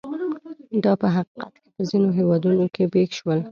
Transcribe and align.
دا 0.83 0.91
په 1.01 1.07
حقیقت 1.15 1.53
کې 1.61 1.69
په 1.75 1.81
ځینو 1.89 2.07
هېوادونو 2.17 2.63
کې 2.73 2.83
پېښ 2.93 3.09
شول. 3.17 3.39